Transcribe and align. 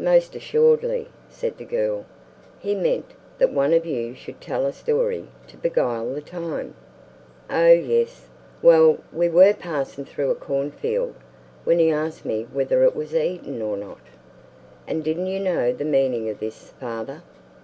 "Most 0.00 0.34
assuredly," 0.34 1.06
said 1.28 1.56
the 1.56 1.64
girl. 1.64 2.04
"He 2.58 2.74
meant 2.74 3.12
that 3.38 3.52
one 3.52 3.72
of 3.72 3.86
you 3.86 4.16
should 4.16 4.40
tell 4.40 4.66
a 4.66 4.72
story 4.72 5.26
to 5.46 5.56
beguile 5.56 6.12
the 6.12 6.20
time." 6.20 6.74
"Oh, 7.48 7.68
yes. 7.70 8.26
Well, 8.62 8.98
we 9.12 9.28
were 9.28 9.52
passing 9.54 10.04
through 10.06 10.30
a 10.32 10.34
cornfield, 10.34 11.14
when 11.62 11.78
he 11.78 11.92
asked 11.92 12.24
me 12.24 12.48
whether 12.52 12.82
it 12.82 12.96
was 12.96 13.14
eaten 13.14 13.62
or 13.62 13.76
not." 13.76 14.00
"And 14.88 15.04
didn't 15.04 15.26
you 15.28 15.38
know 15.38 15.72
the 15.72 15.84
meaning 15.84 16.28
of 16.28 16.40
this, 16.40 16.70
father? 16.80 17.22